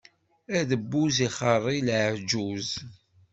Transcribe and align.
Adebbuz 0.57 1.15
ixeṛṛi 1.27 1.77
leɛǧuz. 1.87 2.67